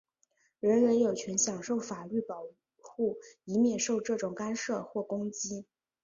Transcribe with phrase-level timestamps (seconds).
[0.59, 2.43] 人人有权享受法律保
[2.81, 5.67] 护,以免受这种干涉或攻击。